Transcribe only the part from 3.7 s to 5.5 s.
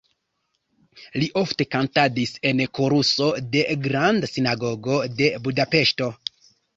Granda Sinagogo de